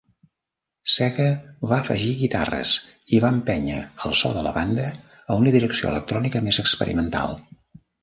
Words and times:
Sega 0.93 1.27
va 1.71 1.77
afegir 1.85 2.15
guitarres 2.21 2.73
i 3.17 3.21
va 3.27 3.33
empènyer 3.37 3.79
el 4.09 4.19
so 4.23 4.35
de 4.41 4.49
la 4.51 4.57
banda 4.59 4.89
a 4.91 5.41
una 5.45 5.57
direcció 5.61 5.93
electrònica 5.95 6.47
més 6.51 6.65
experimental. 6.69 7.43